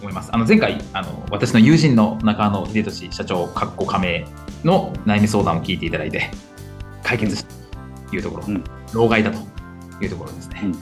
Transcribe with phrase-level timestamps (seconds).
[0.00, 0.30] 思います。
[0.32, 4.26] あの前回あの、私の友人の中野秀俊社長、かっこ加盟
[4.64, 6.30] の悩み相談を聞いていただいて、
[7.02, 7.54] 解決した
[8.10, 9.38] というところ、うん老害だと
[10.02, 10.60] いうところですね。
[10.64, 10.74] うんう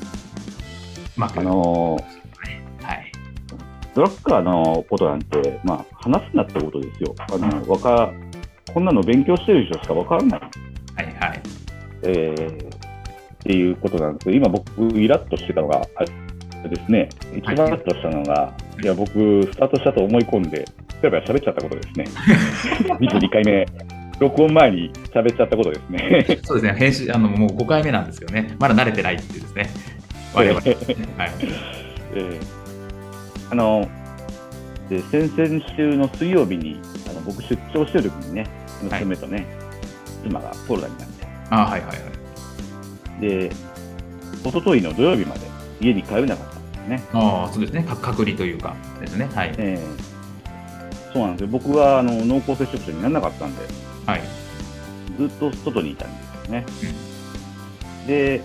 [1.17, 3.13] まく、あのはい、
[3.95, 7.15] ドラッカーのことなんて、まあ、話すなってことですよ。
[7.19, 8.13] あのわか
[8.73, 11.43] こんなの勉強してる人しかわからない、はい、はい。
[12.03, 12.77] えー
[13.47, 16.03] っていうことなんですけど、今僕、イラッとしてたのが、あ
[16.65, 20.65] れですね、一番イラッとしたのが、い、や、僕、スタートしたと思い込んで、
[21.03, 22.07] 例えば喋っちゃったことですね。
[23.01, 23.67] 22回目、
[24.19, 26.39] 録音前に喋っちゃったことですね。
[26.43, 29.71] そうですね、編集、あのもう5回目なんですけどね、まだ慣れてないっていうですね、
[30.35, 30.73] 我々、はい、
[32.15, 32.57] えー
[33.49, 33.89] あの
[34.89, 38.47] で先々週の水曜日にあの僕出張してる時にね
[38.83, 39.47] 娘とね、
[40.23, 41.09] 妻がコロナになっ
[41.51, 43.21] あはいはいはい。
[43.21, 43.51] てで
[44.45, 45.41] 一昨日の土曜日まで
[45.81, 46.56] 家に帰れなかった
[46.87, 49.55] よね、ああ、そうですね、か隔離というかですね、はい。
[49.59, 50.17] えー
[51.13, 51.49] そうなんですよ。
[51.49, 53.63] 僕はあの濃厚接触者にならなかったんで。
[54.05, 54.23] はい。
[55.19, 56.67] ずっと外にいたんですよね、
[58.07, 58.43] で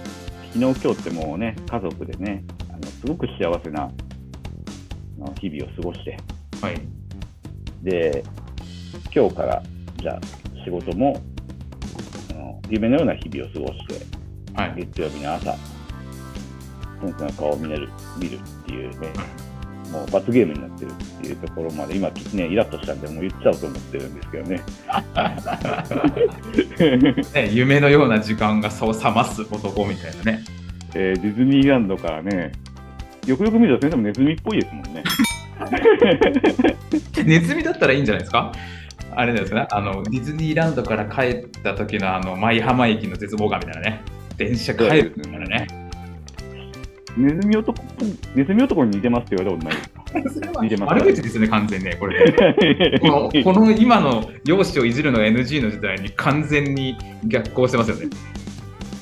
[0.53, 3.91] 昨日今日ってもうね家族でねあのすごく幸せなあ
[5.19, 6.17] の日々を過ごして。
[6.61, 6.81] はい。
[7.83, 8.23] で、
[9.13, 9.63] 今日から、
[9.97, 10.19] じゃあ、
[10.63, 11.19] 仕事も、
[12.29, 14.05] あの夢のような日々を過ごして、
[14.53, 14.75] はい。
[14.77, 15.55] 月曜日の朝、
[17.01, 19.09] 先生の顔を見れる見るっていうね、
[19.91, 24.61] もう罰ゲームになってるっていうところまで、今、ね、イラッとしたんで、もう言っちゃおうと思ってるんですけどね。
[27.33, 30.43] ね、夢のような時間がそう覚ます男みたいなね。
[30.93, 32.51] えーディズニーランドからね、
[33.25, 35.03] よくよく見ると先生もネズミっぽいですもんね。
[37.25, 38.51] ネズミだったらいいんじゃないですか？
[39.13, 44.01] あれですね、あの、ディズニーランドから帰った時のあの、舞浜駅の絶望感みたいなね。
[44.37, 45.67] 電車帰るからね。
[47.17, 47.83] ネズミ男、
[48.35, 52.31] ネズミ男に似てますって言われたことないですか似てます悪口ですね、完全にね、これ。
[53.01, 58.07] このこの今の容姿をいじるのが NG の時代に完全に逆行してますよね。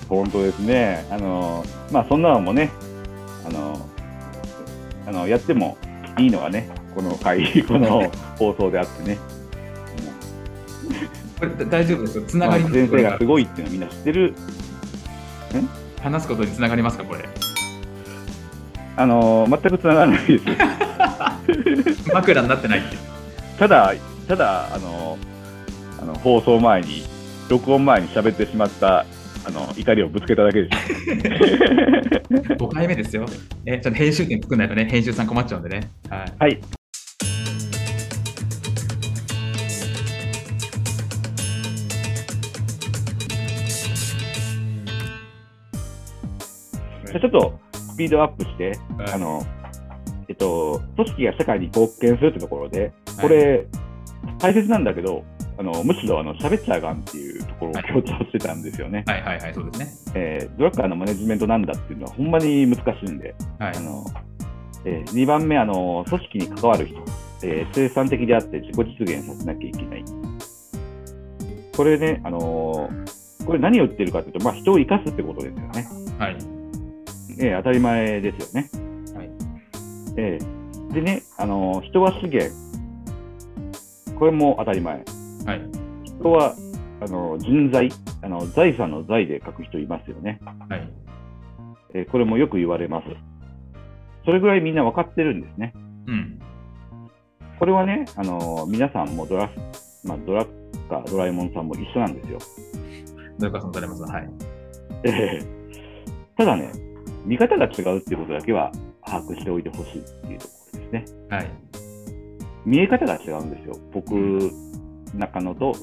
[0.08, 1.06] 本当ですね。
[1.12, 2.72] あの、まあ、そんなのもね、
[3.48, 3.88] あの、
[5.08, 5.78] あの、やっても
[6.18, 9.18] いいのがね、この会、 この放送であってね。
[11.40, 12.24] これ大丈夫ですよ。
[12.28, 14.34] つなまあがり先生がすごいっていうのはみんな知ってる？
[16.02, 17.22] 話すことにつながりますか、これ？
[19.00, 20.44] あの、全くつながらないです。
[22.14, 22.98] 枕になってないって。
[23.58, 23.94] ただ、
[24.28, 25.18] ただ、あの、
[26.02, 27.04] あの放送前に、
[27.48, 29.06] 録音前に喋ってしまった、
[29.46, 30.78] あの、怒りをぶつけただけです。
[32.60, 33.26] 5回目ですよ。
[33.66, 35.90] え、ちょっと編集点作んないとね、編集さん困っちゃうんでね。
[36.10, 36.34] はい。
[36.38, 36.60] はい。
[47.06, 47.59] じゃあちょっとス
[48.00, 49.46] ピードアップして、はいあの、
[50.30, 53.68] えっと、組織が社会に貢献するってところで、これ、
[54.40, 55.26] 大切なんだけど、
[55.58, 59.04] あのむしろあの喋っちゃあかんっていうところを強調してたんですよね。
[59.06, 60.14] はいはいはい、そうですね。
[60.16, 63.80] えードラッカーのマネジメントなんだっていうのはほんまに難しいんで、はいあ。
[63.82, 64.06] の
[64.86, 66.98] え2番目あの、組織に関わる人、
[67.44, 70.06] えー生産的であって自己実現させなきゃいけない。
[71.76, 75.88] これね、あのーこれ何を言ってるかというと、まあ、人を生かすってことですよね。
[76.18, 76.59] はい。
[77.40, 78.70] えー当たり前ですよね。
[79.16, 79.30] はい
[80.18, 82.52] えーでね、あのー人は資源。
[84.18, 84.96] これも当たり前。
[84.96, 85.06] はい。
[86.04, 86.56] 人は
[87.02, 87.90] あの人材
[88.22, 90.40] あの、財産の財で書く人いますよね。
[90.68, 90.90] はい。
[91.94, 93.08] えーこれもよく言われます。
[94.26, 95.74] それぐらいみんな分かってるんですね。
[96.08, 96.40] うん。
[97.58, 99.50] これはね、あの皆さんもドラ,、
[100.04, 100.48] まあ、ドラッ
[100.90, 102.40] カー、ドラえもんさんも一緒なんですよ。
[103.38, 104.04] どういうか、そのされます？
[104.04, 104.30] はい。
[105.04, 105.60] えー
[106.38, 106.72] ただね、
[107.30, 108.72] 見方が違うっていうことだけは
[109.06, 111.06] 把握しておいてほしいっていうところですね。
[111.30, 111.52] はい。
[112.66, 113.78] 見え方が違うんですよ。
[113.94, 114.52] 僕、
[115.14, 115.76] 中野と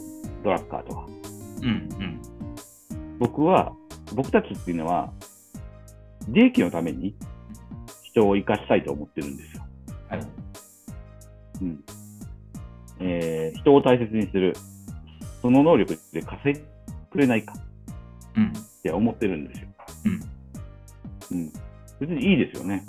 [0.42, 1.06] ドラッカーとは。
[1.62, 1.66] うん。
[1.68, 2.20] うん。
[3.20, 3.72] 僕は、
[4.16, 5.12] 僕たちっていうのは、
[6.28, 7.14] 利益のために
[8.02, 9.62] 人を生かしたいと思ってるんですよ。
[10.08, 10.20] はい。
[11.62, 11.84] うん、
[12.98, 14.52] えー人を大切にする、
[15.42, 16.68] その能力で稼いで
[17.12, 17.54] くれないか
[18.36, 18.48] うん。
[18.48, 19.68] って思ってるんですよ。
[20.06, 20.12] うん。
[20.12, 20.35] うん。
[22.00, 22.84] 別にいいですよね。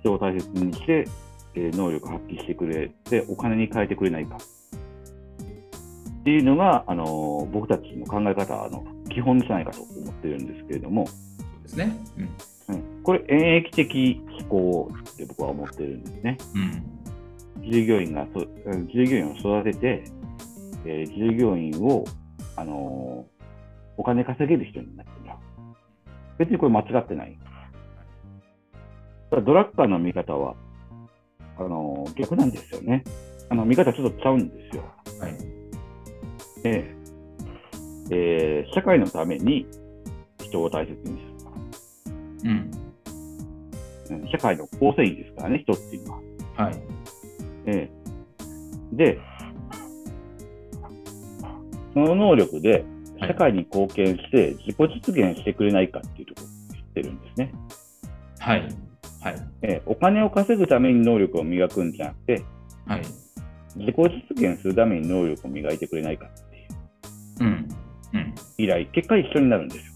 [0.00, 1.04] 人を大切にして、
[1.54, 4.36] えー能力を発揮してくれて、お金に変えてくれないか。
[4.36, 11.96] っていうのが、あのー僕たちの考え方の基本じゃないかと思ってるんですけれども、そうですね。
[12.68, 12.74] うん。
[12.74, 16.38] うん、これ、演疫的思考って僕は思ってるんですね。
[16.54, 17.70] うん。
[17.70, 20.04] 従業員がそ、うん従業員を育てて、
[20.86, 22.04] えー従業員を、
[22.56, 23.34] あのー
[23.96, 25.36] お金稼げる人になってもらう。
[26.38, 27.38] 別にこれ間違ってない。
[29.30, 30.54] ドラッカーの見方は、
[31.58, 33.04] あのー逆なんですよね。
[33.48, 34.84] あの見方ちょっとちゃうんですよ。
[35.20, 35.36] はい。
[36.64, 36.94] え
[38.10, 39.66] ええー社会のために
[40.40, 41.18] 人を大切に
[42.04, 42.14] する。
[44.10, 44.18] うん。
[44.22, 46.20] うん社会の構成員ですからね、人っていうのは。
[46.64, 46.82] はい。
[47.66, 48.04] ええ
[48.92, 49.18] で、
[51.94, 52.84] その能力ではい
[53.26, 57.52] 社会に貢献して自己実現してくれないかっていうところを言ってるんですね。
[58.38, 58.68] はい。
[59.22, 59.36] はい。
[59.62, 62.42] ええお金を稼ぐために能力を磨くんじゃなくて、
[62.86, 63.02] はい。
[63.76, 66.68] 自己実現するために能力を磨いてくれないかっていう
[67.40, 67.68] うん。
[68.14, 68.34] うん。
[68.58, 69.92] 依頼、結果一緒になるんですよ。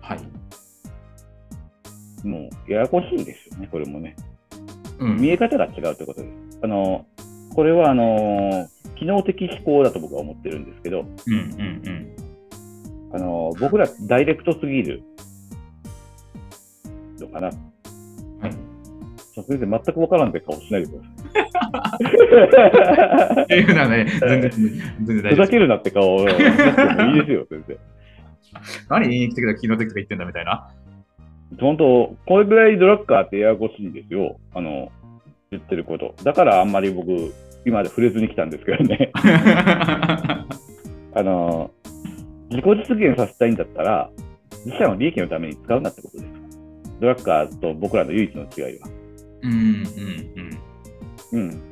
[0.00, 2.26] はい。
[2.26, 4.16] もう、ややこしいですよね、これもね。
[4.98, 5.16] うん。
[5.18, 6.32] 見え方が違うということです。
[6.62, 7.06] あの、
[7.54, 11.34] これは、あの、機能的思考だと僕は思ってるんですけど、うん。
[11.34, 12.10] うん。
[13.14, 15.02] あの、僕らダイレクトすぎる
[17.20, 17.46] のかな。
[17.48, 17.52] はい。
[19.34, 21.02] 先生、全くわからんって顔しないでくだ
[23.44, 25.32] っていうのはね、全然、全然さい。
[25.32, 27.78] 大丈夫ふざけるなって顔いいですよ、先生。
[28.88, 30.70] 何演劇的だ、機能的とか言ってんだみたいな。
[31.60, 34.38] 本当、これぐらいドラッカーってややこしいんですよ。
[34.54, 34.90] あの、
[35.50, 36.14] 言ってること。
[36.24, 39.12] だからあんまり僕、今まで触れずに来たんですけどね。
[41.14, 41.70] あの、
[42.52, 44.10] 自己実現させたいんだったら、
[44.64, 46.30] 自社の利益のために使うなってことです。
[47.00, 48.88] ドラッカーと僕らの唯一の違いは。
[49.42, 49.52] うん。
[49.52, 50.60] うん。
[51.32, 51.50] うん。
[51.50, 51.62] うん。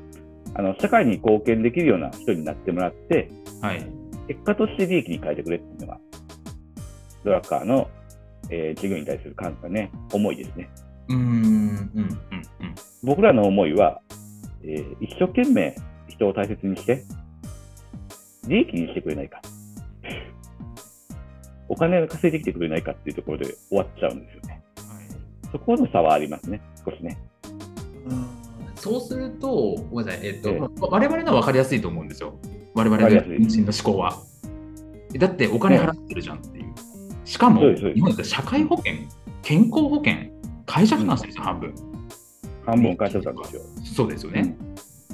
[0.54, 3.30] あの、社会に貢献できるような人になってもらって、
[3.60, 3.86] はい。
[4.26, 6.00] 結果として利益に変えてくれっていうのが、
[7.24, 7.88] ドラッカーの、
[8.48, 10.70] えー、事業に対する感がね、思いですね。
[11.08, 11.18] うん。
[11.18, 11.88] うん。
[11.94, 12.18] うん。
[13.02, 14.00] 僕らの思いは、
[14.64, 15.74] えー一生懸命
[16.08, 17.04] 人を大切にして、
[18.46, 19.40] 利益にしてくれないか。
[21.70, 24.62] お金を稼いできてくれないかっていうところで終わっちゃうんですよね。
[25.52, 27.16] そこの差はありますね、少しね。
[28.74, 32.34] そうすると、ごめんなさい、えっと、ええ我々のは分かりやすいと思うんですよ。
[32.74, 34.18] 我々の人の思考は。
[35.16, 36.74] だってお金払ってるじゃんっていう。
[37.24, 38.94] しかも、そうですそうです日本だと社会保険、
[39.42, 40.14] 健康保険、
[40.66, 41.74] 会社負担してるじゃん、半分。
[42.66, 43.62] 半分返してたんですよ。
[43.94, 44.56] そうですよね。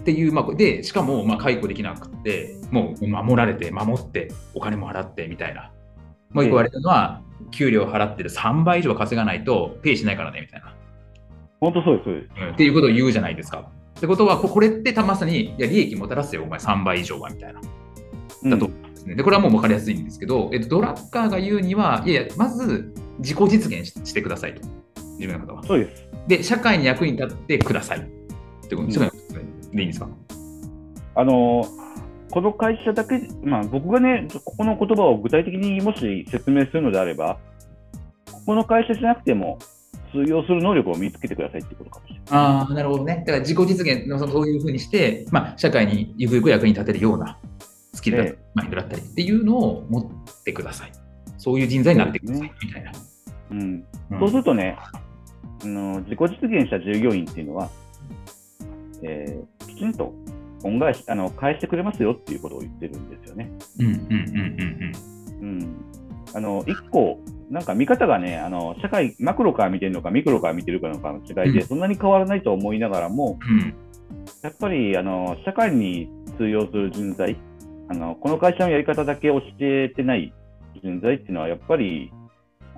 [0.01, 5.73] っていう、まあ、で、しかも、まあ、解雇できなくて、もう守られて、守って、お金も払ってみたいな。
[6.37, 10.75] もう一個言われたのは、給料払ってる3倍以上稼がないと、ペイしないからね、みたいな。
[11.61, 12.29] 本当そうです、そうです。
[12.41, 13.71] うんっていうことを言うじゃないですか。
[13.97, 17.61] ってことは、ここれってたまさに、いや、利益もたらすよ、お前3倍以上は、みたいな。
[18.51, 19.15] だと思うんですね。
[19.15, 24.61] で、これはもう分かりやすいんですけど、えっと、ドラッカーが言うには、いやいや、まず自己実現ししてくださいと。
[25.19, 25.63] 自分の方は。
[25.65, 26.09] そうです。
[26.29, 28.01] で、社会に役に立ってください。
[28.01, 28.03] っ
[28.69, 29.11] てことですよね。
[29.73, 30.09] でいいんですか？
[31.15, 31.86] あのー
[32.31, 37.39] この会社だけ、まあ、僕がね、ここの言葉を具体的にもし説明するのであれば、
[38.31, 39.59] ここの会社じゃなくても
[40.13, 42.25] 通用する能力を見つけてくださいっていうことかもしれない。
[42.31, 43.25] ああ、なるほどね。
[43.27, 47.39] だから自己実現のそのそういうふうにして、まあ、社会にゆくゆく役に立てるような
[47.93, 50.93] スキルだったり、えマインドだったりっていうのを持ってください。
[51.39, 52.93] そういう人材になってください、みたいな。
[53.51, 54.77] うん、うんそうするとね、
[55.63, 57.71] あの自己実現した従業員っていうのは、
[59.03, 60.15] えーきちんと
[60.67, 63.51] 恩返しあの返してくれますよっていうことを言ってるんですよね。
[63.79, 64.03] うんうんうん
[65.41, 65.77] うんうん、
[66.35, 67.19] あの一個、
[67.51, 73.61] なんか見方がね、あの社会、マクロから見てるのか、ミクロから見てるかのかの違いで、うんそんなに変わらないと思いながらも、うん。
[73.61, 73.75] うん
[74.43, 77.37] やっぱりあの社会に通用する人材
[77.89, 80.33] あの、この会社のやり方だけ教えてない
[80.83, 82.13] 人材っていうのは、やっぱり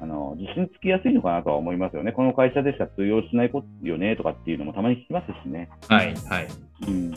[0.00, 2.12] あの自信つきやすいのかなとは思いますよね。
[2.12, 5.70] この会社でしか通用しないことよねとかっていうのもたまに聞きますしね。
[5.88, 6.48] はいはい。
[6.86, 7.14] うん、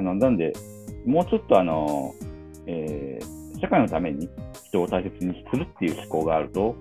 [0.00, 0.52] あのなんで、
[1.04, 2.14] もうちょっとあの、
[2.66, 4.26] えー社会のために
[4.68, 6.74] 人を大切にするっていう思考があると、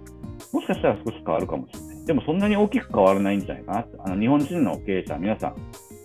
[0.54, 2.06] もしかしたら少し変わるかもしれない。
[2.06, 5.56] でもそんなに大きく変わらないんじゃないかなってあの日本人の経営者は皆さん、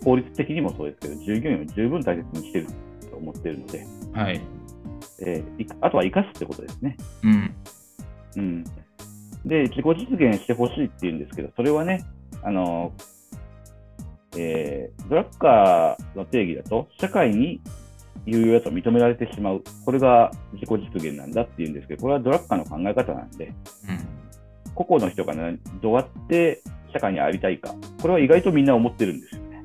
[0.03, 2.67] 法律的にもそうですけど、従業員を十分大切にしてる
[3.09, 4.41] と思っているので、はい。
[5.21, 6.97] えーいあとは生かすってことですね。
[7.23, 7.55] うん。
[8.37, 8.65] うん、
[9.45, 12.05] で、自己実現してほしいっていうんですけど、それはね、
[12.43, 12.93] あの
[14.37, 17.61] えードラッカーの定義だと、社会に
[18.27, 19.63] 有用だと認められてしまう。
[19.85, 23.53] これが自己実現なんだっていうんですけど、これはドラッカーの考え方なんで、
[24.75, 26.63] 個々の人が、ね、どうやって
[26.93, 29.63] 社会にありたいか、これは意外とみんな思ってるんですよね。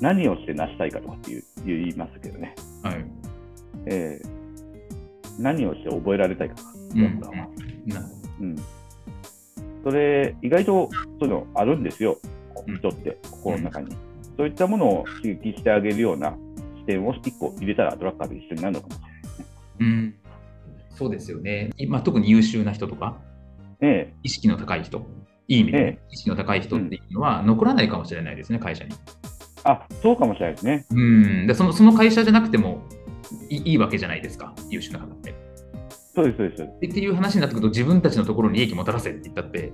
[0.00, 2.54] 何をして成したいかとかっていう言いますけどね。
[2.84, 2.90] うん。
[2.90, 3.04] はい。
[3.86, 4.42] えー
[5.38, 6.56] 何をして覚えられたいか、
[6.94, 7.46] ドラッカーは。
[7.86, 8.56] なるほどうん。
[9.84, 12.18] それ、意外とそういうのあるんですよ、
[12.66, 13.96] 人って、心の中に。
[14.36, 16.36] そういったものを刺激してあげるような
[16.78, 18.98] 視点を1個入れたら、ドラッカーと一緒になるのかもし
[19.80, 20.14] うん。
[20.90, 21.70] そうですよね。
[21.76, 23.18] 今、特に優秀な人とか、
[23.80, 23.98] れない。
[23.98, 24.98] え意識の高い人、
[25.48, 28.94] いい意味でね、意識の高い人っていうのは残らないかもしれないですね、会社に。
[28.94, 28.96] え
[29.64, 30.86] あ、そうかもしれないですね。
[30.90, 31.46] うん。
[31.46, 32.82] でそのその会社じゃなくても
[33.48, 35.34] いいいいわけじゃないですか、優秀な方って。
[36.14, 36.68] そうです、そうです。
[36.80, 39.72] でっていう話になってくると、自分たちのところに利益もたらせって言ったって、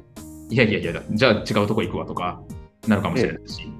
[0.50, 2.42] いやいやいや、じゃあ違うとこ行くわとか
[2.88, 3.72] なるかもしれないし。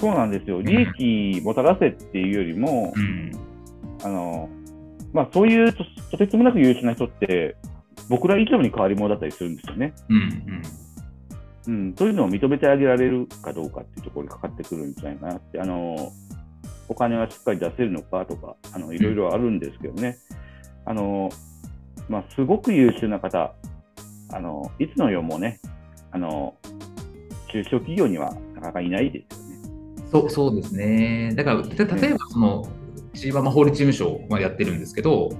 [0.00, 0.60] そうなんですよ。
[0.62, 3.32] 利益もたらせっていうよりも、うん。
[4.02, 4.48] あの、
[5.12, 7.56] まあ、そういうととてつもなく優秀な人って、
[8.08, 9.92] 僕ら以上に変わり者だったりするんですよね。
[10.08, 10.62] うん。
[11.68, 16.12] うん、そういうのを認めてあげられるかどうかっていうところにかかってくるんじゃないかなって、あの
[16.88, 20.16] お金はしっかり出せるのかとか、あのいろいろあるんですけどね、
[20.86, 21.28] あの
[22.08, 23.52] まあ、すごく優秀な方、
[24.32, 25.60] あのいつの世もね、
[26.10, 26.54] あの
[27.50, 29.58] 中小企業にはなかなかいないですよね。
[30.10, 31.34] そうそうですね。
[31.34, 32.68] だから、た例えばその、
[33.14, 35.30] 千葉法律事務所はやってるんですけど、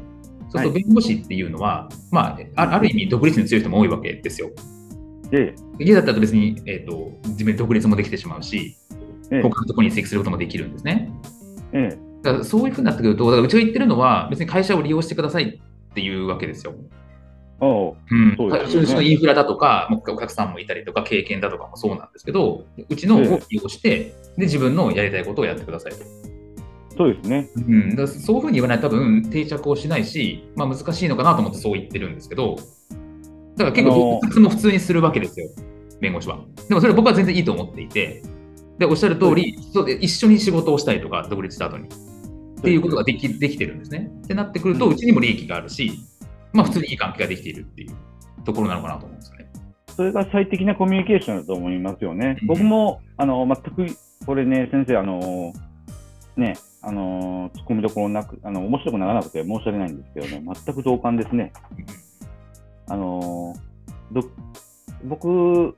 [0.50, 4.50] そうすると弁護士っていうのは、まあ、あある意味独立に強い人も多いわけですよ。
[5.30, 8.76] で、家だったら別に、えー、と自分で独立もできてしまうし、
[9.30, 11.10] ええ他のところに移籍することもできるんですね。
[11.72, 15.60] ええだからそういうふうになってくると、だからうちが言ってるのは、別に会社を利用してください
[15.90, 16.74] っていうわけですよ。
[17.60, 25.98] おううんそうですよねうちのインフラだとか、お客さんもいたりとか、経験だとかもそうなんですけど、うちのを利用して、で自分のやりたいことをやってくださいと。
[26.96, 27.48] そうですね。
[27.56, 32.56] うん、だそういうふうに言わないと多分定着をしないし、まあ、難しいのかなと思ってそう言ってるんですけど、
[33.56, 35.48] だから結構、普通も普通にするわけですよ、
[36.00, 36.40] 弁護士は。
[36.68, 38.22] でもそれ僕は全然いいと思っていて、
[38.78, 41.88] でおっしゃる通り、そうで一緒に仕事をしたりとか、独立した後に。
[42.58, 44.10] っていうことができできてるんですね。
[44.24, 45.92] ってなってくると、うんうちにも利益があるし、
[46.52, 49.50] まあ、普通にいい関係ができているっていうところなのかなと思うんですよね。
[49.96, 52.38] それが最適なコミュニケーションだと思いますよね。
[52.42, 53.96] うん僕もあの全く
[54.28, 55.54] これね、先生、あの
[56.36, 61.52] ね、あの突っ込みどころなく、あの面白くならなくて申し訳ないんですけどね、全く同感ですね。
[62.88, 63.54] あの
[64.12, 64.22] ど
[65.04, 65.76] 僕、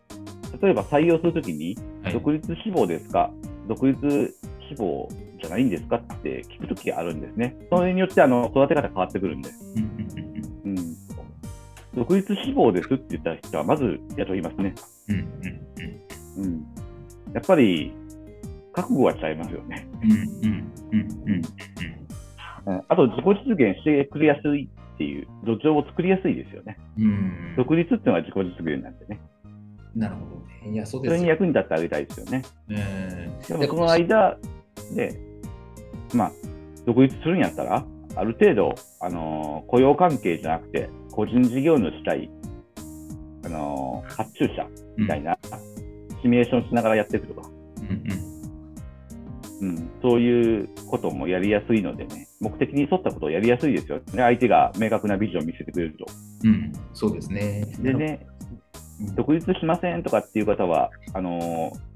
[0.61, 3.31] 例えば採用するときに、はい独立志望ですか、
[3.69, 4.35] 独立
[4.69, 5.09] 志望
[5.41, 7.57] じゃないんですかって聞くときがあるんですね。
[7.71, 9.51] それによってあの育て方変わってくるんで。
[12.01, 14.75] 独立志望ですって言った人はまず雇いますね。
[15.09, 15.25] うんうん
[16.39, 16.67] うんうん、
[17.35, 17.93] やっぱり
[18.73, 19.87] 覚悟はちゃいますよね。
[20.03, 20.19] うんうん
[20.93, 21.43] うんうん
[22.67, 24.65] うんあと自己実現してくれやすい
[24.95, 26.79] っていう土壌を作りやすいですよね。
[26.99, 29.21] うん独立っていうのは自己実現なんでね。
[29.95, 30.73] なるほどね。
[30.73, 31.17] いや、そうそですよ。
[31.17, 32.43] れに役に立ってあげたいですよね。
[32.69, 32.79] うん
[33.49, 34.39] でもその間
[34.95, 35.21] で、
[36.15, 36.33] まあ、
[36.87, 42.31] 独立するんやったら、ある程度、あのー雇用関係じゃなくて、個人事業主対、
[43.45, 45.37] あのー発注者みたいな、
[46.23, 47.49] シミュレーションしながらやっていくとか、
[47.81, 49.71] うんうん。
[49.71, 56.07] うん、そういうこともやりやすいのでね、目的に沿ったことをやりやすいですよね、相手が明確なビジョンを見せてくれると。
[56.45, 57.65] うん、そうですね。
[57.81, 58.27] でね、
[59.01, 61.91] うん、独立しませんとかっていう方は、あのー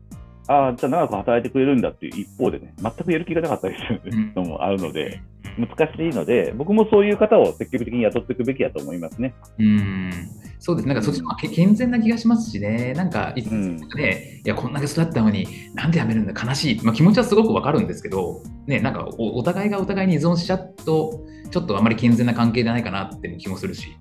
[0.46, 3.80] ああ、じゃあ長く働いてくれるんだっていう一方でね、全くやる気がなかったりす
[4.10, 5.22] るのもあるので、
[5.58, 9.34] 難しいので、僕もそういう方を積極的に雇っていくべきだと思いますね。
[9.58, 10.10] うん、
[10.58, 10.88] そうです。
[10.88, 12.92] なんかそっちの方がけ健全な気がしますしね。
[12.94, 16.80] なんか、いつうんね、いや、こんだけ育ったのに、なんで辞めるんだ、悲しい。
[16.82, 21.20] まあ、気持ちはすごくわかるんですけど、ね、なんかお、お互いがお互いに依存しちゃうと、
[21.50, 23.96] ちょっとあまり健全な関係じゃないかなっていう気もするし。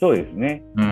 [0.00, 0.62] そうですね。
[0.76, 0.84] うん。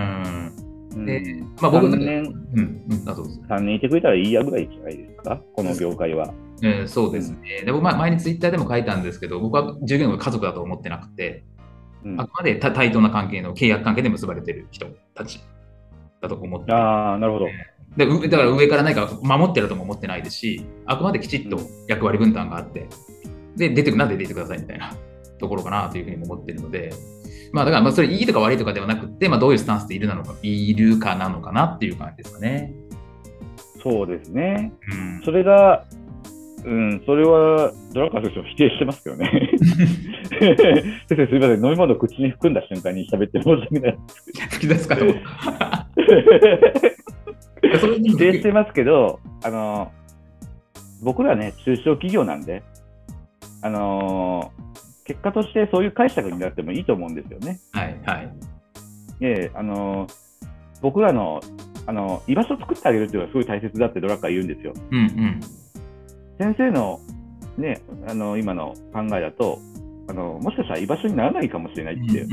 [0.95, 2.23] うんでまあ僕3年、
[2.55, 3.39] うん、うん、あそうです。
[3.49, 6.33] 3年いてくれたらいいやぐらいじゃないですか、この業界は。
[6.61, 7.63] うん、そうですね。
[7.65, 11.43] で僕、まあ前にツイッターでも書いたんですけど、僕は従業員が家族だと思ってなくて、
[12.03, 15.41] うんあくまでた対等な関係の契約関係で結ばれてる人たち
[16.21, 17.45] だと思ってああ、なるほど。
[17.97, 22.87] でうだから上から何か守ってるとも思ってないですし、あくまできちっと役割分担があって、
[23.55, 24.93] で、出てくなんで出てくださいみたいな
[25.39, 26.93] ところかなというふうにも思ってるので、
[27.51, 32.73] まあだからまあそれいいとか悪いとかではなくて、まあどういうスタンスでいるなのか、いるかなのかなっていう感じですかね。
[33.81, 34.73] そうですね。
[34.91, 35.21] うん。
[35.23, 35.85] それが、
[36.65, 39.51] うん、それはドラッカー選手も否定してますけどね。
[40.39, 40.55] 先
[41.09, 43.97] 生、すみません、飲み物を口に含んだ瞬間に喋って申し訳ない。
[44.49, 45.05] 吹き出すかと
[48.03, 49.91] 否定してますけど、あの
[51.01, 52.63] 僕らね、中小企業なんで、
[53.61, 54.51] あの
[55.05, 57.59] 結果としてそういう解釈になってもいいと思うんですよね。
[57.71, 58.31] はいはい。
[59.21, 60.07] ええあの
[60.81, 61.41] 僕らの
[61.85, 64.73] あの居場所を作ってあげるっていうのはすごい大切だってドラッカーは言うんですよ。
[64.91, 65.39] うんうん。
[66.37, 66.99] 先生の,、
[67.57, 69.59] ね、あの今の考えだと
[70.09, 72.25] あの、もしかしたら居場所にならないかもしれないって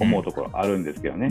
[0.00, 1.28] 思うところあるんですけどね。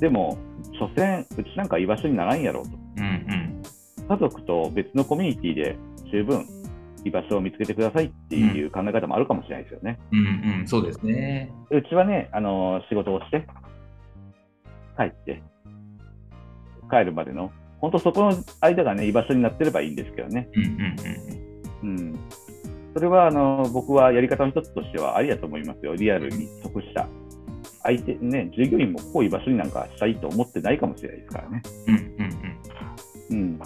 [0.00, 0.38] でも、
[0.78, 2.70] 所詮、うちなんか居場所にならんやろうと。
[2.98, 3.62] うんうん。
[4.08, 5.76] 家族と別のコミュニティで
[6.10, 6.46] 十分
[7.04, 9.98] 居場所を見つけてくださいっていう考え方もあるかもしれないですよね。
[10.12, 10.18] うん
[10.60, 10.66] うん。
[10.66, 11.52] そうですね。
[11.70, 13.46] うちはね、あの仕事をして、
[14.96, 15.42] 帰って、
[16.90, 20.48] 帰るまでの、本当そこの間がね、居場所になってればいいんですけどね。
[20.54, 21.98] うんうんうん。
[21.98, 22.18] うん。
[22.94, 25.94] それは、あの、僕はやり方の一つとしてはありだと思いますよ。
[25.94, 27.06] リアルに即した。
[27.82, 31.62] 相手、ね、従業員もここ居場所になんかしたいと思ってないかもしれないですからね。
[33.30, 33.60] うん。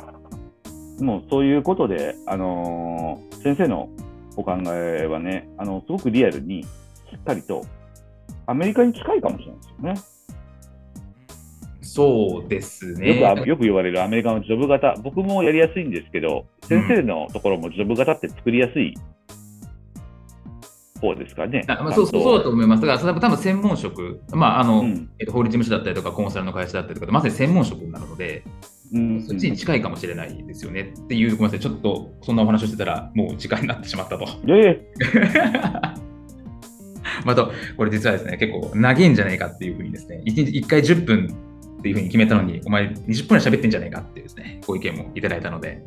[1.00, 3.88] もうそういうことで、あのー先生の
[4.36, 6.68] お考えはね、あの、すごくリアルに、し
[7.16, 7.64] っかりと、
[8.46, 9.52] アメリカに近いかもしれ
[9.82, 10.19] ないですよね。
[11.90, 11.94] うん。
[11.94, 13.20] そうですね。
[13.20, 18.94] よくあよく言われるアメリカのジョブ型、僕もやりやすいんですけど、先生のところもジョブ型って作りやすい
[21.00, 21.64] 方ですかね。
[21.66, 22.82] あまあ、そうそうそうだと思います。
[22.82, 28.44] だから、それは多分専門職、まああのうんえっと、法律事務所だったりとか、コンサルの会社だったりとか、まさに専門職になるので、
[28.92, 34.26] うんそっちに近いかもしれないですよねっていう、ごめんなさい、ちょっとそんなお話をしてたら、もう時間になってしまったと。
[34.44, 34.92] で、
[37.24, 41.34] また、これ実はですね、結構長いんじゃないかっていうふうにですね、1日1回10分
[41.80, 45.82] っていうふうに決めたのに、お前20分は喋ってんじゃないかっていうですね、ご意見もいただいたので、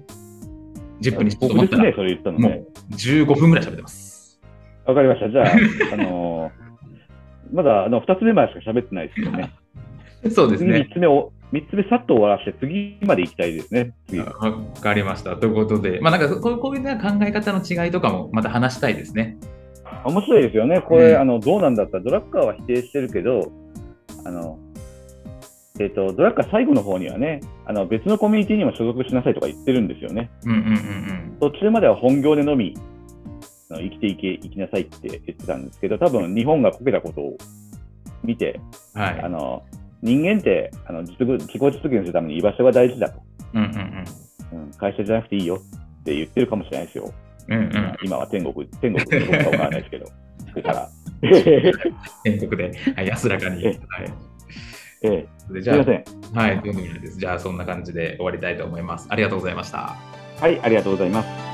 [1.02, 2.64] 10分にしようと思ったら、僕ですね、それ言ったのもね。
[2.92, 4.42] う15分ぐらい喋ってます。
[4.86, 5.30] わかりました。
[5.30, 6.64] じゃあ、あのー
[7.54, 9.52] まだあの2つ目までしか喋ってないですけどね。
[10.24, 10.94] 次 そうですね3。
[10.94, 13.92] つ目を、三つ目さっと終わらせて、次まで行きたいですね。
[14.08, 14.34] 次わ
[14.82, 15.36] かりました。
[15.36, 19.38] ということで、まあなんかこうこういうね考え方の違いとかもまた話したいですね。
[20.04, 20.82] 面白いですよね。
[20.82, 23.52] これ、うんあのどうなんだったら、ドラッカーは否定してるけど、
[24.26, 24.58] あの、
[25.80, 30.30] えっ、と、ドラッカー最後の方にはね、あの別のコミュニティにも所属しなさいとか言ってるんですよね。
[30.46, 32.76] うんうんうん途中までは本業でのみ、
[33.72, 37.38] あの生きていけ、生きなさいって言ってたんですけど、多分日本がこけたことを
[38.24, 38.60] 見て、
[38.94, 39.02] うん。
[39.02, 39.22] はい。
[39.22, 39.64] あの、
[40.04, 43.22] 人間ってあの実自己実現するために居場所が大事だと、
[43.56, 44.72] うんうんうん。
[44.74, 47.12] 会社じゃなくていいよって言ってるかもしれないですよ。
[47.48, 47.58] うん。
[47.58, 47.98] うんうん。
[48.04, 50.06] 今は天国、 天国かどうからないですけど、
[50.62, 50.90] から。
[52.24, 53.66] 全国で、はい、安らかに。
[53.66, 54.33] えはい。
[55.04, 56.04] ええ、じゃあ、みません。
[56.34, 57.20] はい、とんでもないです。
[57.20, 59.08] じゃあ、そんな感じで終わりたいと思います。
[59.10, 59.96] ありがとうございました。
[60.40, 61.53] はい、ありがとうございます。